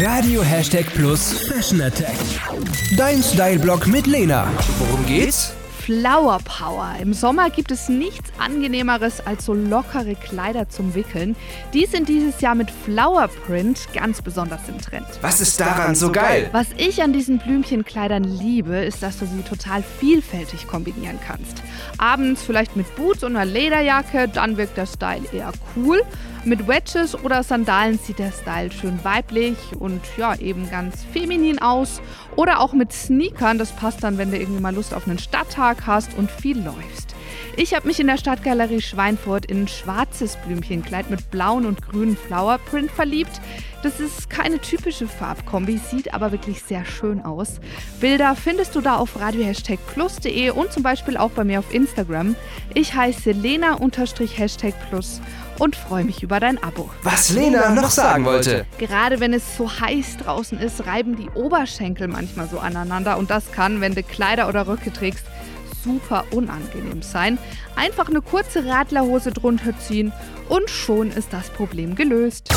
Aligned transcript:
Radio 0.00 0.42
Hashtag 0.42 0.86
Plus 0.94 1.46
Fashion 1.46 1.80
Attack. 1.80 2.16
Dein 2.96 3.22
Style-Blog 3.22 3.86
mit 3.86 4.06
Lena. 4.06 4.50
Worum 4.78 5.06
geht's? 5.06 5.52
Flower 5.84 6.38
Power. 6.46 6.94
Im 6.98 7.12
Sommer 7.12 7.50
gibt 7.50 7.70
es 7.70 7.90
nichts 7.90 8.30
angenehmeres 8.38 9.20
als 9.26 9.44
so 9.44 9.52
lockere 9.52 10.14
Kleider 10.14 10.66
zum 10.70 10.94
Wickeln. 10.94 11.36
Die 11.74 11.84
sind 11.84 12.08
dieses 12.08 12.40
Jahr 12.40 12.54
mit 12.54 12.70
Flower 12.70 13.28
Print 13.28 13.80
ganz 13.92 14.22
besonders 14.22 14.66
im 14.66 14.80
Trend. 14.80 15.06
Was 15.20 15.42
ist 15.42 15.60
daran 15.60 15.94
so 15.94 16.10
geil? 16.10 16.48
Was 16.52 16.68
ich 16.78 17.02
an 17.02 17.12
diesen 17.12 17.38
Blümchenkleidern 17.38 18.24
liebe, 18.24 18.76
ist, 18.76 19.02
dass 19.02 19.18
du 19.18 19.26
sie 19.26 19.42
total 19.42 19.82
vielfältig 19.82 20.66
kombinieren 20.66 21.18
kannst. 21.22 21.62
Abends 21.98 22.42
vielleicht 22.42 22.76
mit 22.76 22.96
Boots 22.96 23.22
und 23.22 23.36
einer 23.36 23.44
Lederjacke, 23.44 24.28
dann 24.28 24.56
wirkt 24.56 24.78
der 24.78 24.86
Style 24.86 25.24
eher 25.34 25.52
cool. 25.76 26.00
Mit 26.46 26.68
Wedges 26.68 27.14
oder 27.14 27.42
Sandalen 27.42 27.98
sieht 27.98 28.18
der 28.18 28.30
Style 28.30 28.70
schön 28.70 29.02
weiblich 29.02 29.56
und 29.78 30.02
ja, 30.18 30.34
eben 30.36 30.68
ganz 30.70 31.02
feminin 31.02 31.58
aus. 31.58 32.02
Oder 32.36 32.60
auch 32.60 32.74
mit 32.74 32.92
Sneakern, 32.92 33.56
das 33.56 33.72
passt 33.72 34.04
dann, 34.04 34.18
wenn 34.18 34.30
du 34.30 34.36
irgendwie 34.36 34.60
mal 34.60 34.74
Lust 34.74 34.92
auf 34.92 35.06
einen 35.06 35.18
Stadttag 35.18 35.73
hast 35.86 36.14
und 36.16 36.30
viel 36.30 36.58
läufst. 36.58 37.14
Ich 37.56 37.74
habe 37.74 37.86
mich 37.86 38.00
in 38.00 38.08
der 38.08 38.16
Stadtgalerie 38.16 38.80
Schweinfurt 38.80 39.46
in 39.46 39.62
ein 39.62 39.68
schwarzes 39.68 40.36
Blümchenkleid 40.44 41.08
mit 41.10 41.30
blauen 41.30 41.66
und 41.66 41.82
grünen 41.82 42.16
Flowerprint 42.16 42.90
verliebt. 42.90 43.40
Das 43.84 44.00
ist 44.00 44.30
keine 44.30 44.58
typische 44.58 45.06
Farbkombi, 45.06 45.78
sieht 45.78 46.14
aber 46.14 46.32
wirklich 46.32 46.62
sehr 46.62 46.84
schön 46.84 47.22
aus. 47.22 47.60
Bilder 48.00 48.34
findest 48.34 48.74
du 48.74 48.80
da 48.80 48.96
auf 48.96 49.20
radio-plus.de 49.20 50.50
und 50.50 50.72
zum 50.72 50.82
Beispiel 50.82 51.16
auch 51.16 51.30
bei 51.30 51.44
mir 51.44 51.58
auf 51.58 51.72
Instagram. 51.72 52.34
Ich 52.72 52.94
heiße 52.94 53.32
Lena-Plus 53.32 55.20
und 55.58 55.76
freue 55.76 56.04
mich 56.04 56.22
über 56.22 56.40
dein 56.40 56.60
Abo. 56.62 56.90
Was 57.02 57.30
Lena 57.30 57.70
noch 57.70 57.90
sagen 57.90 58.24
wollte. 58.24 58.66
Gerade 58.78 59.20
wenn 59.20 59.32
es 59.32 59.56
so 59.56 59.70
heiß 59.70 60.16
draußen 60.16 60.58
ist, 60.58 60.86
reiben 60.86 61.16
die 61.16 61.28
Oberschenkel 61.30 62.08
manchmal 62.08 62.48
so 62.48 62.58
aneinander 62.58 63.18
und 63.18 63.30
das 63.30 63.52
kann, 63.52 63.80
wenn 63.80 63.94
du 63.94 64.02
Kleider 64.02 64.48
oder 64.48 64.66
Röcke 64.66 64.92
trägst, 64.92 65.24
super 65.84 66.24
unangenehm 66.32 67.02
sein. 67.02 67.38
Einfach 67.76 68.08
eine 68.08 68.22
kurze 68.22 68.64
Radlerhose 68.66 69.30
drunter 69.30 69.78
ziehen 69.78 70.12
und 70.48 70.68
schon 70.70 71.10
ist 71.10 71.32
das 71.32 71.50
Problem 71.50 71.94
gelöst. 71.94 72.48